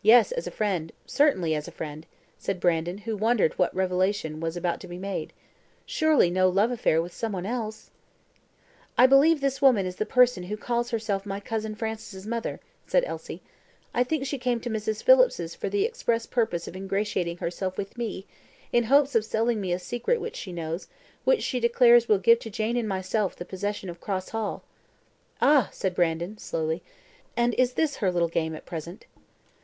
[0.00, 2.06] "Yes, as a friend; certainly, as a friend,"
[2.38, 5.32] said Brandon, who wondered what revelation was about to be made.
[5.84, 7.90] Surely no love affair with some one else!
[8.96, 13.02] "I believe this woman is the person who calls herself my cousin Francis's mother," said
[13.04, 13.42] Elsie.
[13.92, 15.02] "I think she came to Mrs.
[15.02, 18.24] Phillips's for the express purpose of ingratiating herself with me,
[18.72, 20.92] in hopes of selling me a secret which she knows, and
[21.24, 24.62] which she declares will give to Jane and myself the possession of Cross Hall."
[25.40, 26.84] "Ah!" said Brandon, slowly;
[27.36, 29.04] "and is this her little game at present?"